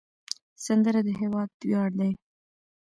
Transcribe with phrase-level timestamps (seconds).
[0.65, 2.11] سندره د هیواد ویاړ دی